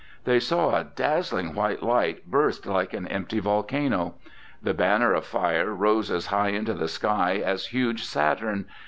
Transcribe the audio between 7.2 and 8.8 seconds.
as huge Saturn.